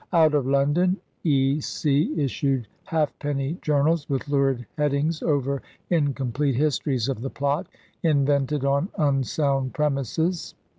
Out 0.11 0.33
of 0.33 0.47
London 0.47 0.97
E.C. 1.25 2.15
issued 2.19 2.67
halfpenny 2.85 3.59
journals 3.61 4.09
with 4.09 4.27
lurid 4.29 4.65
headings 4.75 5.21
over 5.21 5.61
incomplete 5.91 6.55
histories 6.55 7.07
of 7.07 7.21
the 7.21 7.29
plot, 7.29 7.67
invented 8.01 8.65
on 8.65 8.89
unsound 8.97 9.75
premises. 9.75 10.55